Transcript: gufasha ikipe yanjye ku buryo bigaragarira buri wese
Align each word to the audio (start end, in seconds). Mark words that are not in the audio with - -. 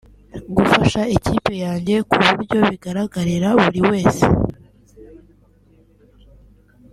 gufasha 0.55 1.01
ikipe 1.15 1.53
yanjye 1.65 1.95
ku 2.09 2.17
buryo 2.27 2.57
bigaragarira 2.69 3.49
buri 3.61 3.81
wese 3.89 4.25